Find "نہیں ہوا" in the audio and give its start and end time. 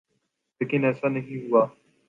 1.07-1.65